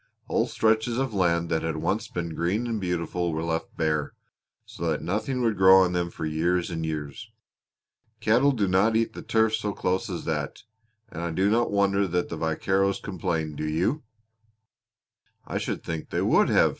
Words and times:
Whole 0.23 0.47
stretches 0.47 0.97
of 0.97 1.13
land 1.13 1.47
that 1.49 1.61
had 1.61 1.77
once 1.77 2.07
been 2.07 2.33
green 2.33 2.65
and 2.65 2.81
beautiful 2.81 3.31
were 3.31 3.43
left 3.43 3.77
bare 3.77 4.13
so 4.65 4.89
that 4.89 5.03
nothing 5.03 5.43
would 5.43 5.57
grow 5.57 5.81
on 5.83 5.91
them 5.93 6.09
for 6.09 6.25
years 6.25 6.71
and 6.71 6.83
years. 6.83 7.29
Cattle 8.19 8.51
do 8.51 8.67
not 8.67 8.95
eat 8.95 9.13
the 9.13 9.21
turf 9.21 9.55
so 9.55 9.73
close 9.73 10.09
as 10.09 10.25
that, 10.25 10.63
and 11.09 11.21
I 11.21 11.29
do 11.29 11.51
not 11.51 11.69
wonder 11.71 12.07
that 12.07 12.29
the 12.29 12.37
vaqueros 12.37 12.99
complained, 12.99 13.57
do 13.57 13.67
you?" 13.69 14.01
"I 15.45 15.59
should 15.59 15.83
think 15.83 16.09
they 16.09 16.23
would 16.23 16.49
have!" 16.49 16.69